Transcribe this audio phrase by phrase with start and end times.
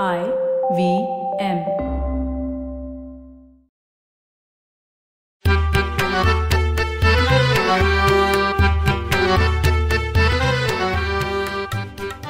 [0.00, 0.20] I
[0.76, 0.84] V
[1.40, 1.58] M.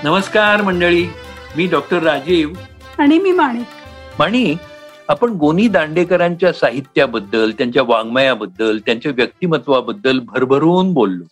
[0.05, 1.07] नमस्कार मंडळी
[1.57, 2.51] मी doctor Rajiv.
[2.99, 3.67] आणि मी माणिक.
[4.19, 4.59] माणिक
[5.09, 11.25] आपण गोनी दांडेकरांच्या साहित्याबद्दल त्यांच्या वाङ्मयाबद्दल त्यांच्या व्यक्तिमत्वाबद्दल भरभरून बोललो.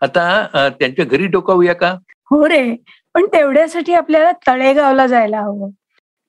[0.00, 1.96] आता त्यांच्या घरी डोकावूया का?
[2.30, 2.76] हो रे
[3.14, 5.70] पण तेवढ्यासाठी आपल्याला तळेगावला जायला हवं.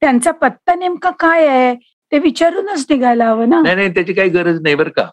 [0.01, 1.75] त्यांचा पत्ता नेमका काय आहे?
[2.11, 3.61] ते विचारूनच निघायला हवं ना.
[3.61, 5.05] नाही नाही त्याची काही गरज नाही बरं का.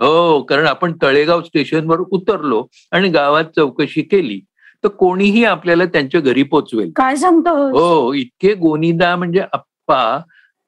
[0.00, 4.40] हो कारण आपण तळेगाव स्टेशनवर उतरलो आणि गावात चौकशी केली
[4.84, 6.90] तर कोणीही आपल्याला त्यांच्या घरी पोचवेल.
[6.96, 7.54] काय सांगतो?
[7.70, 10.18] हो इतके गोनीदा म्हणजे आप्पा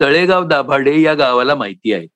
[0.01, 2.06] तळेगाव दाभाडे या गावाला माहिती आहे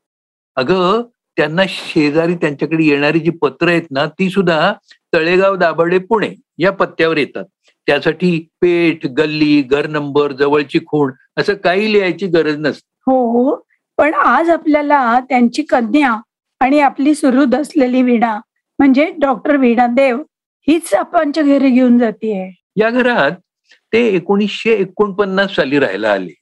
[0.57, 1.03] अगं
[1.37, 4.73] त्यांना शेजारी त्यांच्याकडे येणारी जी पत्र आहेत ना ती सुद्धा
[5.15, 7.45] तळेगाव दाभाडे पुणे या पत्त्यावर येतात.
[7.87, 12.89] त्यासाठी पेठ गल्ली घर नंबर जवळची खूण असं काही लिहायची गरज नसते.
[13.07, 13.55] हो
[13.99, 16.17] पण आज आपल्याला त्यांची कन्या
[16.61, 18.37] आणि आपली सुरू असलेली वीणा
[18.79, 20.23] म्हणजे डॉक्टर वीणा देव
[20.69, 22.33] हीच आपणच्या घरी घेऊन जाते
[22.77, 23.33] या घरात
[23.93, 26.33] ते एकोणीसशे एकोणपन्नास साली राहायला आले?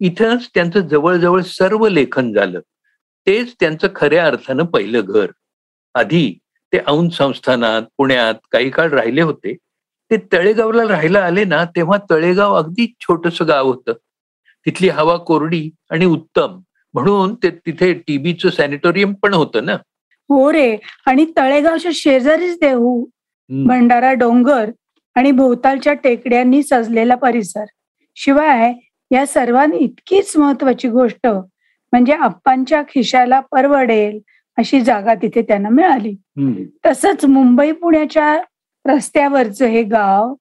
[0.00, 2.60] इथंच त्यांचं जवळजवळ सर्व लेखन झालं.
[3.26, 5.26] तेच त्यांचं खऱ्या अर्थानं पहिलं घर.
[5.94, 6.38] आधी
[6.72, 9.54] ते औंध संस्थानात पुण्यात काही काळ राहिले होते.
[10.10, 13.92] ते तळेगावला राहायला आले ना तेव्हा तळेगाव अगदी छोटस गाव होतं.
[14.66, 16.60] तिथली हवा कोरडी आणि उत्तम.
[16.94, 19.72] म्हणून ते तिथे टीबीचं सॅनिटोरियम पण होतं ना.
[20.30, 20.76] हो रे.
[21.06, 23.66] आणि तळेगावच्या शेजारीच देऊ हं.
[23.66, 24.70] भंडारा डोंगर
[25.16, 27.64] आणि भोवतालच्या टेकड्यांनी सजलेला परिसर.
[28.14, 28.72] शिवाय
[29.10, 34.18] या सर्वांनी इतकीच महत्वाची गोष्ट म्हणजे आप्पांच्या खिशाला परवडेल
[34.58, 36.14] अशी जागा तिथे त्यांना मिळाली.
[36.86, 38.40] तसंच मुंबई पुण्याच्या
[38.86, 40.34] रस्त्यावरचं हे गाव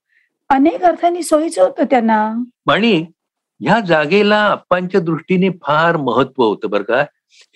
[0.50, 2.44] अनेक अर्थांनी सोयीचं होतं त्यांना.
[2.72, 3.06] आणि
[3.60, 7.06] ह्या जागेला आप्पांच्या दृष्टीने फार महत्त्व होतं बरं का.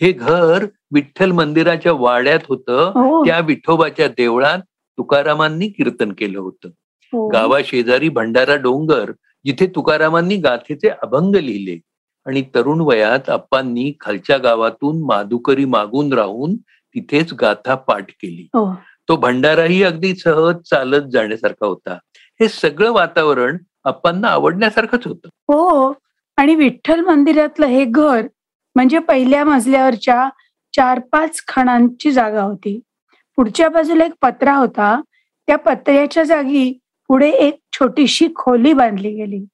[0.01, 2.91] हे घर विठ्ठल मंदिराच्या वाड्यात होतं.
[2.95, 3.25] हो.
[3.25, 4.59] त्या विठोबाच्या देवळात
[4.97, 6.67] तुकारामांनी कीर्तन केलं होतं.
[6.67, 7.27] हो.
[7.27, 9.11] गावा शेजारी भंडारा डोंगर
[9.45, 11.79] जिथे तुकारामांनी गाथेचे अभंग लिहिले.
[12.25, 18.47] आणि तरुण वयात आप्पांनी खालच्या गावातून माधुकरी मागून राहून तिथेच गाथा पाठ केली.
[18.53, 18.73] हो.
[19.07, 21.97] तो भंडाराही अगदी सहज चालत जाण्यासारखा होता.
[22.41, 25.27] हे सगळं वातावरण आप्पांना आवडण्यासारखंच होतं.
[25.27, 25.93] हो
[26.37, 28.27] आणि विठ्ठल मंदिरातलं हे घर
[28.75, 30.29] म्हणजे पहिल्या मजल्यावरच्या
[30.75, 32.79] चार पाच खणांची जागा होती.
[33.35, 35.01] पुढच्या बाजूला एक पत्रा होता.
[35.47, 39.45] त्या पत्र्याच्या जागी पुढे एक छोटीशी खोली बांधली गेली.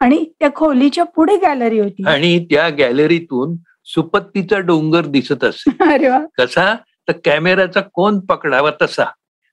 [0.00, 2.04] आणि त्या खोलीच्या पुढे गॅलरी होती.
[2.06, 5.70] आणि त्या गॅलरीतून सुपत्तीचा डोंगर दिसत असे.
[5.92, 6.18] अरे वा.
[6.38, 6.74] कसा?
[7.08, 9.04] तर कॅमेराचा कोण पकडावा तसा.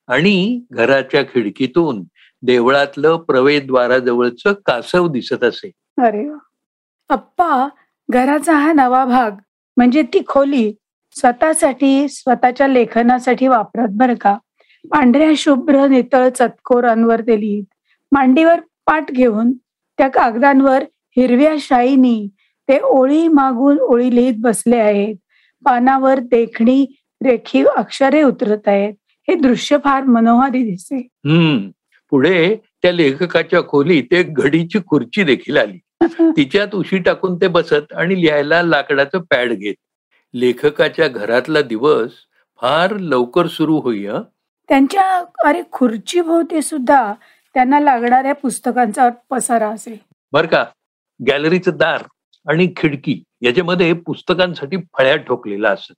[0.07, 2.03] आणि घराच्या खिडकीतून
[2.41, 5.71] देवळातलं प्रवेशद्वाराजवळचं कासव दिसत असे.
[6.01, 6.37] अरे वा.
[7.09, 7.67] अप्पा
[8.09, 9.31] घराचा हा नवा भाग
[9.77, 10.73] म्हणजे ती खोली
[11.15, 14.37] स्वतःसाठी स्वतःच्या लेखनासाठी वापरत बरं का?
[14.91, 17.63] पांढऱ्या शुभ्र नितळ चतकोरांवर ते लिहित.
[18.11, 19.51] मांडीवर पाठ घेऊन
[19.97, 20.83] त्या कागदांवर
[21.17, 22.29] हिरव्या शाईनी
[22.69, 25.15] ते ओळी मागून ओळी लिहित बसले आहेत.
[25.65, 26.85] पानावर देखणी
[27.23, 28.93] रेखीव अक्षरे उतरत आहेत.
[29.27, 30.95] हे दृश्य फार मनोहारी दिसते.
[31.25, 31.69] हम्म.
[32.11, 35.77] पुढे त्या लेखकाच्या खोलीत एक घडीची खुर्ची देखील आली.
[36.37, 39.73] तिच्यात उशी टाकून ते बसत आणि लिहायला लाकडाचं पॅड घेत.
[40.33, 42.11] लेखकाच्या घरातला दिवस
[42.61, 44.07] फार लवकर सुरू होई.
[44.69, 47.13] त्यांच्या अरे खुर्ची भोवती सुद्धा
[47.55, 49.99] त्यांना लागणाऱ्या पुस्तकांचा पसारा असे
[50.33, 50.63] बर का?
[51.27, 52.03] गॅलरीचं दार
[52.49, 55.93] आणि खिडकी याच्यामध्ये पुस्तकांसाठी फळ्या ठोकलेला असत.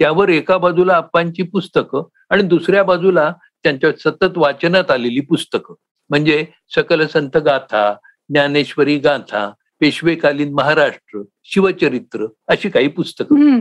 [0.00, 3.32] त्यावर एका बाजूला आप्पांची पुस्तकं आणि दुसऱ्या बाजूला
[3.62, 5.74] त्यांच्या सतत वाचनात आलेली पुस्तकं.
[6.10, 7.92] म्हणजे सकल संत गाथा
[8.28, 13.60] ज्ञानेश्वरी गाथा पेशवेकालीन महाराष्ट्र शिवचरित्र अशी काही पुस्तकं.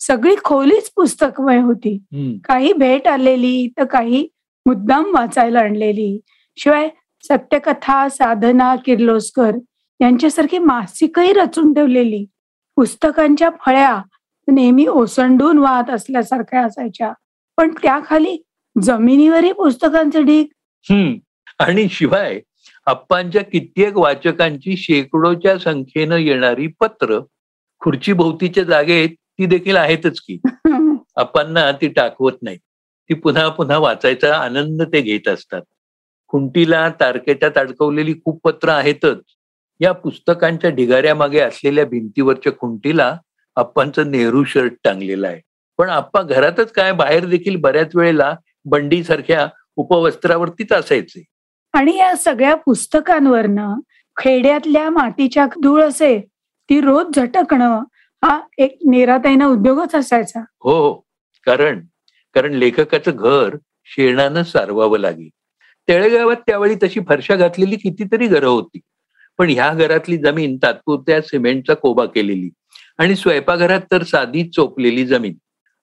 [0.00, 1.96] सगळी खोलीच पुस्तकमय होती.
[2.44, 4.28] काही भेट आलेली तर काही
[4.66, 6.18] मुद्दाम वाचायला आणलेली.
[6.56, 6.88] शिवाय
[7.22, 9.50] सत्यकथा साधना किर्लोस्कर
[10.00, 12.26] यांच्यासारखी मासिकही रचून ठेवलेली.
[12.76, 14.02] पुस्तकांच्या फळ्या
[14.52, 17.12] नेहमी ओसंडून वाहत असल्यासारख्या असायच्या.
[17.56, 18.42] पण त्याखाली
[18.82, 20.46] जमिनीवरही पुस्तकांचे ढीग.
[20.90, 21.14] हम्म.
[21.58, 22.40] आणि शिवाय
[22.86, 27.20] आप्पांच्या कित्येक वाचकांची शेकडोच्या संख्येनं येणारी पत्र
[27.80, 30.38] खुर्ची भोवतीच्या जागेत ती देखील आहेतच की.
[31.16, 32.56] आप्पांना ती टाकवत नाही
[33.08, 35.62] ती पुन्हा पुन्हा वाचायचा आनंद ते घेत असतात.
[36.32, 39.20] खुंटीला तारकेटात अडकवलेली खूप पत्र आहेतच.
[39.80, 43.16] या पुस्तकांच्या ढिगाऱ्या मागे असलेल्या भिंतीवरच्या खुंटीला
[43.56, 45.40] आप्पांचं नेहरू शर्ट टांगलेलं आहे.
[45.78, 48.34] पण आप्पा घरातच काय बाहेर देखील बऱ्याच वेळेला
[48.64, 49.46] बंडी सारख्या
[49.76, 51.24] उपवस्त्रावरतीच असायचे.
[51.74, 53.74] आणि या सगळ्या पुस्तकांवरनं
[54.16, 56.18] खेड्यातल्या मातीच्या धूळ असे
[56.70, 57.82] ती रोज झटकणं
[58.22, 60.40] हा एक निराताईनं उद्योगच असायचा.
[60.40, 60.94] हो हो.
[61.46, 61.80] कारण
[62.34, 65.28] कारण लेखकाचं घर शेणानं सारवावं लागे
[65.88, 68.80] तळेगावात त्यावेळी तशी फरशा घातलेली कितीतरी घरं होती.
[69.38, 72.50] पण ह्या घरातली जमीन तात्पुरत्या सिमेंटचा कोबा केलेली
[72.98, 75.34] आणि स्वयंपाकघरात तर साधी चोपलेली जमीन.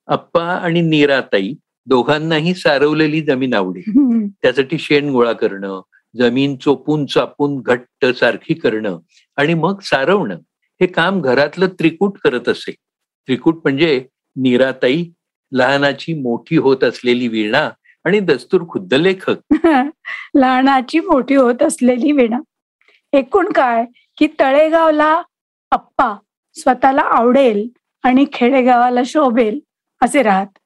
[0.07, 1.53] अप्पा आणि नीराताई
[1.85, 3.81] दोघांनाही सारवलेली जमीन आवडी.
[4.41, 5.81] त्यासाठी शेण गोळा करणं
[6.17, 8.99] जमीन चोपून चापून घट्ट सारखी करणं
[9.37, 10.35] आणि मग सारवणं
[10.81, 12.71] हे काम घरातलं त्रिकूट करत असे.
[13.27, 14.05] त्रिकूट म्हणजे
[14.35, 15.05] नीराताई
[15.51, 17.69] लहानाची मोठी होत असलेली वीणा
[18.05, 19.35] आणि दस्तूर खुद्द लेखक.
[20.35, 22.39] लहानाची मोठी होत असलेली विणा.
[23.13, 23.85] एकूण काय
[24.17, 25.21] की तळेगावला
[25.71, 26.15] अप्पा
[26.53, 27.67] स्वतःला आवडेल
[28.03, 29.59] आणि खेडेगावाला शोभेल
[30.01, 30.59] असे राहत.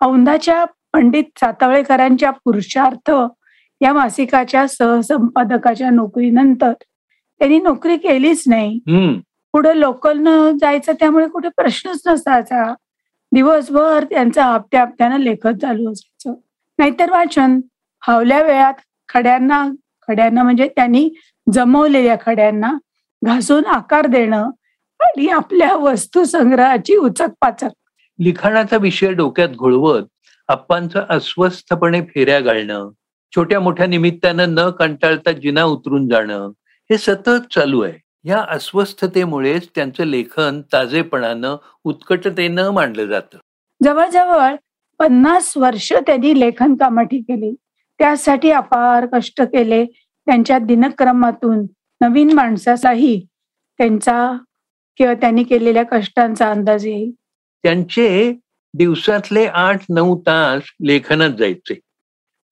[0.00, 3.10] औंधाच्या पंडित सातवळेकरांच्या पुरुषार्थ
[3.80, 6.72] या मासिकाच्या सहसंपादकाच्या नोकरीनंतर
[7.38, 8.78] त्यांनी नोकरी केलीच नाही.
[9.52, 12.74] पुढे लोकलनं जायचं त्यामुळे कुठे प्रश्नच नसायचा.
[13.32, 16.45] दिवसभर त्यांचं हप्त्या हप्त्यानं लेखत चालू असायचं.
[16.78, 17.60] नाहीतर वाचन.
[18.06, 18.74] फावल्या वेळात
[19.08, 19.66] खड्यांना
[20.08, 21.08] खड्यांना म्हणजे त्यांनी
[21.52, 22.72] जमवलेल्या खड्यांना
[23.22, 24.50] घासून आकार देणं
[25.00, 27.68] आणि आपल्या वस्तू संग्रहाची उचक पाचक
[28.18, 30.02] लिखाणाचा विषय डोक्यात घोळवत
[30.48, 32.90] आप्पांचं अस्वस्थपणे फेऱ्या घालणं
[33.36, 36.50] छोट्या मोठ्या निमित्तानं न कंटाळता जिना उतरून जाणं
[36.90, 37.98] हे सतत चालू आहे.
[38.24, 43.38] या अस्वस्थतेमुळेच त्यांचं लेखन ताजेपणानं उत्कटतेनं मांडलं जातं.
[43.82, 44.54] जवळजवळ
[44.98, 47.54] पन्नास वर्ष त्यांनी लेखन कामाठी केली.
[47.98, 49.84] त्यासाठी अपार कष्ट केले.
[50.26, 51.66] त्यांच्या दिनक्रमातून
[52.00, 53.26] नवीन माणसाचाही
[53.78, 54.36] त्यांचा
[54.96, 57.10] किंवा त्यांनी केलेल्या कष्टांचा अंदाज येईल.
[57.62, 58.32] त्यांचे
[58.74, 61.78] दिवसातले आठ नऊ तास लेखनात जायचे.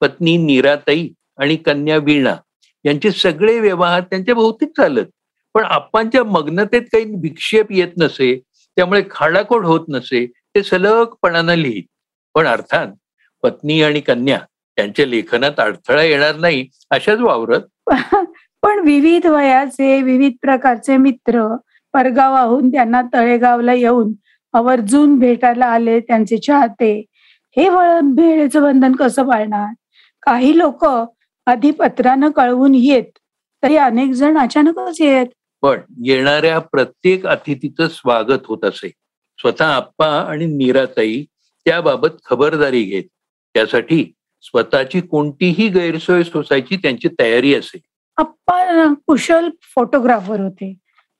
[0.01, 2.35] पत्नी नीराताई आणि कन्या वीणा
[2.85, 5.05] यांचे सगळे व्यवहार त्यांच्या भोवतीच चालत.
[5.53, 8.41] पण आप्पांच्या मग्नतेत काही विक्षेप येत नसे
[8.75, 11.83] त्यामुळे खाडाखोड होत नसे ते सलगपणानं लिहित.
[12.35, 12.87] पण अर्थात
[13.43, 14.37] पत्नी आणि कन्या
[14.77, 17.61] त्यांच्या लेखनात अडथळा येणार नाही अशाच वावरत.
[18.63, 21.47] पण विविध वयाचे विविध प्रकारचे मित्र
[21.93, 24.13] परगावाहून त्यांना तळेगावला येऊन
[24.53, 26.93] आवर्जून भेटायला आले त्यांचे चाहते.
[27.57, 29.73] हे वळण भेळेचं बंधन कसं पाळणार?
[30.23, 30.85] काही लोक
[31.47, 33.17] आधी पत्रानं कळवून येत
[33.63, 35.25] तरी अनेक जण अचानकच येत.
[35.63, 38.89] पण येणाऱ्या प्रत्येक अतिथीचं स्वागत होत असे.
[39.39, 41.23] स्वतः आप्पा आणि नीराताई
[41.65, 43.03] त्याबाबत खबरदारी घेत.
[43.53, 47.79] त्यासाठी स्वतःची कोणतीही गैरसोय सोसायची त्यांची तयारी असे.
[48.17, 50.73] अप्पा कुशल फोटोग्राफर होते.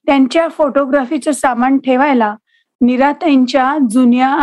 [0.06, 2.36] त्यांच्या फोटोग्राफीचं सामान ठेवायला
[2.82, 4.40] निराताईंच्या जुन्या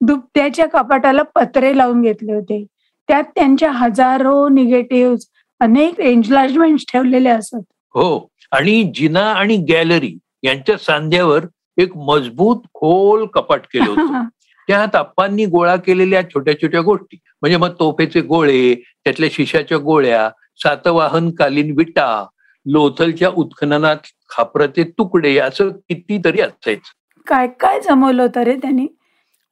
[0.00, 2.66] दुपट्याच्या कपाटाला पत्रे लावून घेतले होते.
[3.08, 5.16] त्यात त्यांच्या हजारो निगेटिव्ह
[5.60, 7.72] अनेक एन्लार्जमेंट ठेवलेले असत.
[7.94, 11.44] हो आणि जिना आणि गॅलरी यांच्या सांध्यावर
[11.78, 14.24] एक मजबूत खोल कपाट केलं होतं.
[14.68, 17.16] त्या आप्पांनी गोळा केलेल्या छोट्या छोट्या गोष्टी.
[17.42, 20.28] म्हणजे मग तोफेचे गोळे त्यातल्या शिशाच्या गोळ्या
[20.62, 22.26] सातवाहनकालीन विटा
[22.66, 23.96] लोथलच्या उत्खननात
[24.28, 26.92] खापराचे तुकडे असं कितीतरी असायचं.
[27.26, 28.86] काय काय जमवलं होतं रे त्यांनी?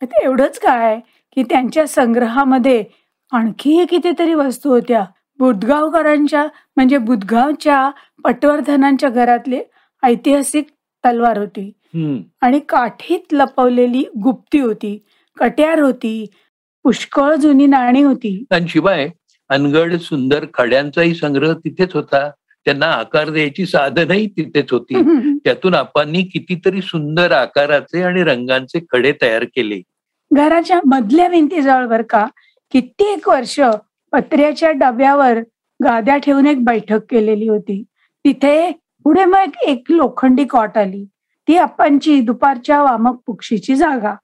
[0.03, 0.99] आता एवढंच काय
[1.37, 2.85] की त्यांच्या संग्रहामध्ये
[3.32, 5.05] आणखी कितीतरी वस्तू होत्या.
[5.38, 6.44] बुधगावकरांच्या
[6.76, 7.91] म्हणजे बुधगावच्या
[8.25, 9.62] पटवर्धनांच्या घरातले
[10.03, 10.67] ऐतिहासिक
[11.05, 11.73] तलवार होती.
[12.40, 14.99] आणि काठीत लपवलेली गुप्ती होती
[15.38, 16.26] कट्यार होती
[16.84, 18.44] पुष्कळ जुनी नाणी होती.
[18.68, 19.08] शिवाय
[19.50, 22.30] अनगड सुंदर खड्यांचाही संग्रह तिथेच होता.
[22.64, 25.02] त्यांना आकार द्यायची साधनही तिथेच होती.
[25.44, 29.80] त्यातून आपांनी कितीतरी सुंदर आकाराचे आणि रंगांचे खडे तयार केले.
[30.30, 32.26] घराच्या मधल्या भिंतीजवळ बर का
[32.72, 33.58] कित्येक वर्ष
[34.12, 35.38] पत्र्याच्या डब्यावर
[35.80, 37.82] गाद्या ठेवून एक बैठक केलेली होती.
[38.25, 38.70] तिथे
[39.04, 41.04] पुढे मग एक लोखंडी कॉट आली.
[41.49, 44.14] ती अप्पांची दुपारच्या वामक पुक्षीची जागा.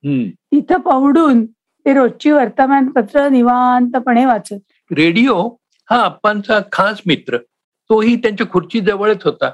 [0.52, 4.58] तिथं पवडून ते रोजची वर्तमानपत्र निवांतपणे वाचत.
[4.90, 5.48] रेडिओ
[5.88, 7.36] हा आप्पांचा खास मित्र.
[7.90, 9.50] तोही त्यांच्या खुर्ची जवळच होता.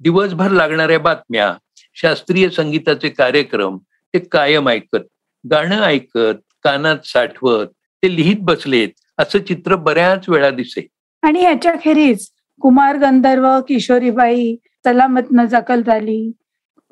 [0.00, 1.52] दिवसभर लागणाऱ्या बातम्या
[1.96, 3.76] शास्त्रीय संगीताचे कार्यक्रम
[4.14, 5.06] ते कायम ऐकत
[5.44, 7.66] गाणं ऐकत कानात साठवत
[8.02, 8.88] ते लिहित बसलेत
[9.18, 10.86] असं चित्र बऱ्याच वेळा दिसे.
[11.22, 12.26] आणि याच्याखेरीज
[12.62, 16.30] कुमार गंधर्व किशोरीबाई सलामत न जकल झाली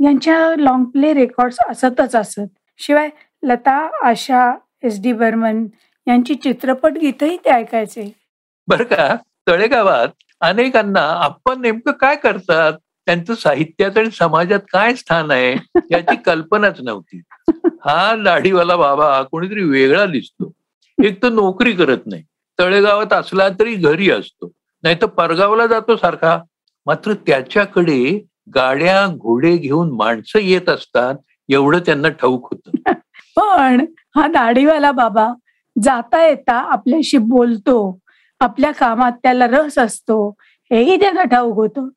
[0.04, 2.40] यांच्या लॉंग प्ले रेकॉर्ड्स असतच असत.
[2.78, 3.08] शिवाय
[3.42, 5.66] लता आशा एस डी बर्मन
[6.06, 8.12] यांची चित्रपट गीतही ते ऐकायचे.
[8.68, 9.16] बर का?
[9.46, 10.08] तळेगावात
[10.40, 12.72] अनेकांना आपण नेमकं काय करतात?
[13.06, 15.52] त्यांचं साहित्यात आणि समाजात काय स्थान आहे
[15.92, 17.22] याची कल्पनाच नव्हती.
[17.84, 20.52] हा दाढीवाला बाबा कोणीतरी वेगळा दिसतो.
[21.04, 22.22] एक तर नोकरी करत नाही.
[22.58, 24.52] तळेगावात असला तरी घरी असतो.
[24.82, 26.38] नाही तर परगावला जातो सारखा.
[26.86, 31.14] मात्र त्याच्याकडे गाड्या घोडे घेऊन माणसं येत असतात
[31.48, 32.70] एवढं त्यांना ठाऊक होतं.
[33.36, 33.84] पण
[34.16, 35.32] हा दाढीवाला बाबा
[35.76, 37.98] जाता येता आपल्याशी बोलतो
[38.40, 40.28] आपल्या कामात त्याला रस असतो
[40.70, 41.88] हेही त्यांना ठाऊक होतं.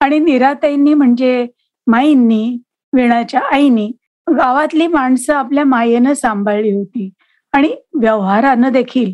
[0.00, 1.46] आणि निराताईंनी म्हणजे
[1.86, 2.56] माईंनी
[2.92, 3.90] वीणाच्या आईनी
[4.26, 7.10] गावातली माणसं आपल्या मायेनं सांभाळली होती.
[7.52, 9.12] आणि व्यवहारानं देखील.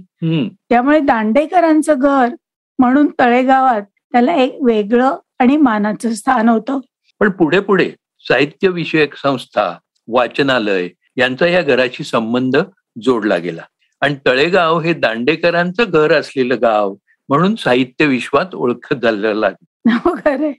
[0.71, 2.35] त्यामुळे दांडेकरांचं घर
[2.79, 6.79] म्हणून तळेगावात त्याला एक वेगळं आणि मानाचं स्थान होतं.
[7.21, 7.91] पण पुढे पुढे
[8.21, 9.79] साहित्य विषयक संस्था
[10.09, 12.57] वाचनालय यांचा या घराशी संबंध
[13.03, 13.63] जोडला गेला.
[14.01, 16.95] आणि तळेगाव हे दांडेकरांचं घर असलेलं गाव
[17.29, 19.93] म्हणून साहित्य विश्वात ओळखत झालेलं लागलं.
[20.05, 20.53] हो खरे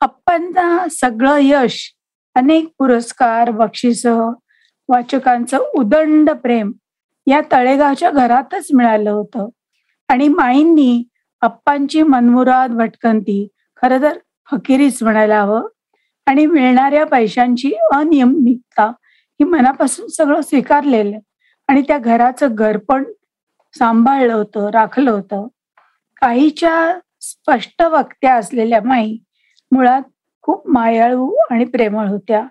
[0.00, 1.94] अप्पांना सगळं यश
[2.34, 4.06] अनेक पुरस्कार बक्षिस
[4.88, 6.72] वाचकांचं उदंड प्रेम
[7.26, 9.48] या तळेगावच्या घरातच मिळालं होतं.
[10.08, 11.04] आणि माईंनी
[11.40, 13.48] अप्पांची मनमुराद भटकंती
[13.84, 14.18] खरं तर
[14.50, 15.68] फकिरीच म्हणायला हवं.
[16.26, 18.84] आणि मिळणाऱ्या पैशांची अनियमितता
[19.32, 21.18] ही मनापासून सगळं स्वीकारलेलं.
[21.68, 23.04] आणि त्या घराचं घर पण
[23.78, 25.46] सांभाळलं होतं राखलं होतं.
[26.20, 29.18] काहीच्या स्पष्ट वक्त्या असलेल्या माई
[29.70, 30.02] मुळात
[30.42, 32.46] खूप मायाळू आणि प्रेमळ होत्या.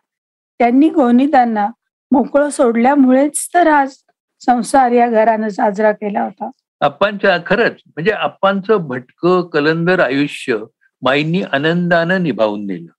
[0.60, 1.68] त्यांनी गोनीदांना
[2.12, 3.94] मोकळं सोडल्यामुळेच तर आज
[4.40, 6.50] संसार या घरानं साजरा केला होता.
[6.82, 10.58] आप्पांच्या खरंच म्हणजे आप्पांचं भटकं कलंदर आयुष्य
[11.04, 12.92] माईंनी आनंदानं निभावून नेलं.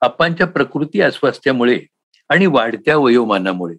[0.00, 1.78] आप्पांच्या प्रकृती अस्वास्थ्यामुळे
[2.28, 3.74] आणि वाढत्या वयोमानामुळे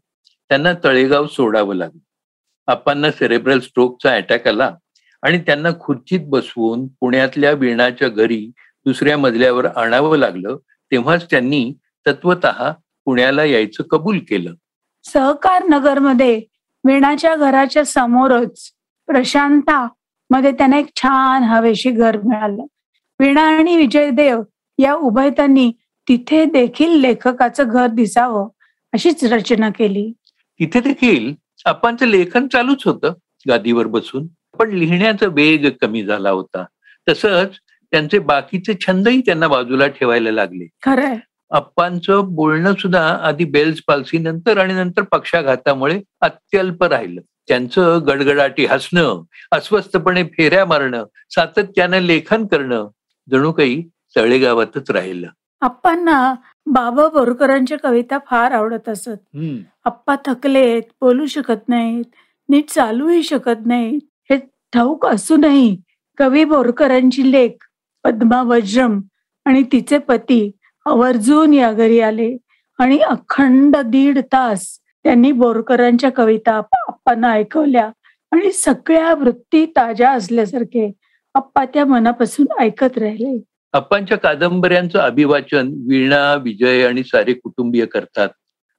[0.49, 2.71] त्यांना तळेगाव सोडावं लागलं.
[2.71, 4.75] आप्पांना सेरेब्रल स्ट्रोकचा अटॅक आला
[5.23, 8.51] आणि त्यांना खुर्चीत बसवून पुण्यातल्या वीणाच्या घरी
[8.85, 10.57] दुसऱ्या मजल्यावर आणावं लागलं
[10.91, 11.73] तेव्हाच त्यांनी
[12.07, 12.45] तत्वत
[13.05, 14.53] पुण्याला यायचं कबूल केलं.
[15.03, 16.41] सहकार नगरमध्ये
[16.83, 18.71] वीणाच्या घराच्या समोरच
[19.07, 19.87] प्रशांता
[20.29, 22.63] मध्ये त्यांना एक छान हवेशी घर मिळालं.
[23.19, 24.41] वीणा आणि विजयदेव
[24.77, 25.71] या उभयतांनी
[26.09, 28.47] तिथे देखील लेखकाचं घर दिसावं
[28.93, 30.11] अशीच रचना केली.
[30.59, 31.33] तिथे देखील
[31.65, 33.13] आप्पांचं लेखन चालूच होतं.
[33.49, 34.27] गादीवर बसून
[34.59, 36.65] पण लिहिण्याचा वेग कमी झाला होता.
[37.09, 37.49] तसंच
[37.91, 40.67] त्यांचे बाकीचे छंदही त्यांना बाजूला ठेवायला लागले.
[40.85, 41.17] खरंय.
[41.51, 47.21] आप्पांचं बोलणं सुद्धा आधी बेल्स पालसी नंतर आणि नंतर पक्षाघातामुळे अत्यल्प राहिलं.
[47.47, 52.87] त्यांचं गडगडाटी हसणं अस्वस्थपणे फेऱ्या मारणं सातत्यानं लेखन करणं
[53.27, 53.81] जणू काही
[54.15, 55.27] तळेगावातच राहिलं.
[55.61, 56.33] आप्पांना
[56.65, 59.17] बाबा बोरकरांच्या कविता फार आवडत असत.
[59.85, 62.05] आप्पा थकलेत बोलू शकत नाहीत
[62.49, 63.99] नीट चालूही शकत नाहीत.
[64.29, 64.37] हे
[64.73, 65.75] ठाऊक असूनही
[66.17, 67.65] कवी बोरकरांची लेख
[68.05, 68.99] पद्मा वज्रम
[69.45, 70.51] आणि तिचे पती
[70.85, 72.35] आवर्जून या घरी आले
[72.79, 74.67] आणि अखंड दीड तास
[75.05, 77.89] त्यांनी बोरकरांच्या कविता आप्पांना ऐकवल्या
[78.31, 80.91] आणि सगळ्या वृत्ती ताज्या असल्यासारखे
[81.35, 83.41] आप्पा त्या मनापासून ऐकत राहिले.
[83.73, 88.29] आप्पांच्या कादंबऱ्यांचं अभिवाचन वीणा विजय आणि सारे कुटुंबीय करतात.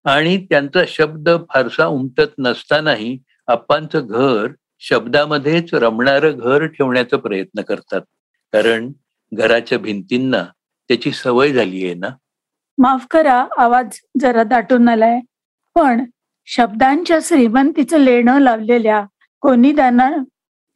[0.04, 4.46] आणि त्यांचा शब्द फारसा उमटत नसतानाही आप्पांचं घर
[4.78, 8.00] शब्दामध्येच रमणारं घर ठेवण्याचा प्रयत्न करतात.
[8.52, 8.92] कारण
[9.32, 10.44] घराच्या भिंतींना
[10.88, 12.08] त्याची सवय झाली आहे ना?
[12.78, 15.20] माफ करा आवाज जरा दाटून आलाय.
[15.74, 16.04] पण
[16.44, 19.04] शब्दांच्या श्रीमंतीचं लेणं लावलेल्या
[19.40, 20.10] कोणीदांना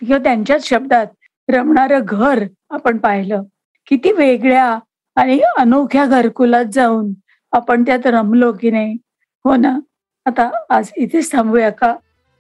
[0.01, 1.07] किंवा त्यांच्याच शब्दात
[1.51, 3.43] रमणारं घर आपण पाहिलं.
[3.87, 4.79] किती वेगळ्या
[5.17, 7.13] आणि अनोख्या घरकुलात जाऊन
[7.53, 8.97] आपण त्यात रमलो की नाही.
[9.45, 9.79] हो ना?
[10.27, 11.95] आता आज इथेच थांबूया का?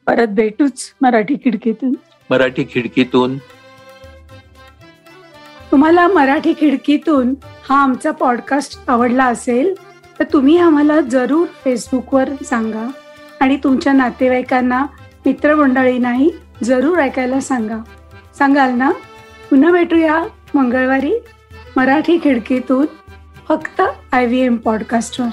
[0.07, 1.95] परत भेटूच मराठी खिडकीतून.
[2.31, 3.39] मराठी खिडकीतून.
[5.71, 7.35] तुम्हाला मराठी खिडकीतून
[7.69, 9.75] हा आमचा पॉडकास्ट आवडला असेल
[10.19, 12.91] तर तुम्ही आम्हाला जरूर फेसबुकवर सांगा
[13.41, 14.87] आणि तुमच्या नातेवाईकांना
[15.27, 16.31] मित्रमंडळींनाही
[16.65, 17.79] जरूर ऐकायला सांगा.
[18.41, 18.91] सांगाल ना?
[19.51, 20.23] पुन्हा भेटूया
[20.55, 21.13] मंगळवारी
[21.77, 22.87] मराठी खिडकीतून
[23.49, 23.83] फक्त
[24.13, 25.29] आय व्ही एम पॉडकास्टवर